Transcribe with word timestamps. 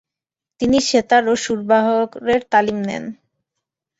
তিনি 0.59 0.77
সেতার 0.89 1.23
ও 1.27 1.43
সুরবাহারের 1.43 2.41
তালিম 2.51 2.77
নেন। 2.87 3.03